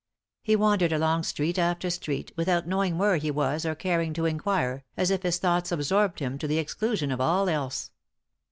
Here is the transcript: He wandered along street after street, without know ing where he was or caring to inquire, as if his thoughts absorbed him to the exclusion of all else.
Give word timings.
He 0.41 0.55
wandered 0.55 0.91
along 0.91 1.21
street 1.25 1.59
after 1.59 1.91
street, 1.91 2.31
without 2.35 2.67
know 2.67 2.83
ing 2.83 2.97
where 2.97 3.17
he 3.17 3.29
was 3.29 3.67
or 3.67 3.75
caring 3.75 4.15
to 4.15 4.25
inquire, 4.25 4.83
as 4.97 5.11
if 5.11 5.21
his 5.21 5.37
thoughts 5.37 5.71
absorbed 5.71 6.17
him 6.17 6.39
to 6.39 6.47
the 6.47 6.57
exclusion 6.57 7.11
of 7.11 7.21
all 7.21 7.47
else. 7.47 7.91